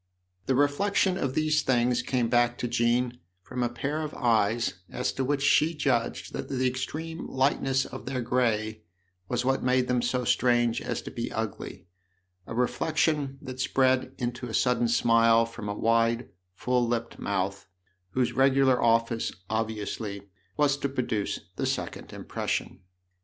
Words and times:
The 0.47 0.55
reflection 0.55 1.15
of 1.15 1.35
these 1.35 1.61
things 1.61 2.01
came 2.01 2.27
back 2.27 2.57
to 2.57 2.67
Jean 2.67 3.19
from 3.43 3.61
a 3.61 3.69
pair 3.69 4.01
of 4.01 4.15
eyes 4.15 4.79
as 4.89 5.13
to 5.13 5.23
which 5.23 5.43
she 5.43 5.75
judged 5.75 6.33
that 6.33 6.49
the 6.49 6.65
extreme 6.65 7.27
lightness 7.27 7.85
of 7.85 8.07
their 8.07 8.21
grey 8.23 8.81
was 9.29 9.45
what 9.45 9.61
made 9.61 9.87
them 9.87 10.01
so 10.01 10.25
strange 10.25 10.81
as 10.81 11.03
to 11.03 11.11
be 11.11 11.31
ugly 11.31 11.85
a 12.47 12.55
reflection 12.55 13.37
that 13.43 13.59
spread 13.59 14.15
into 14.17 14.47
a 14.47 14.55
sudden 14.55 14.87
smile 14.87 15.45
from 15.45 15.69
a 15.69 15.75
wide, 15.75 16.29
full 16.55 16.87
lipped 16.87 17.19
mouth, 17.19 17.67
whose 18.13 18.33
regular 18.33 18.81
office, 18.81 19.31
obviously, 19.51 20.31
was 20.57 20.77
to 20.77 20.89
produce 20.89 21.41
the 21.57 21.67
second 21.67 22.11
impression. 22.11 22.79